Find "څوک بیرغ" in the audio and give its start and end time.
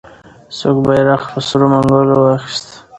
0.57-1.21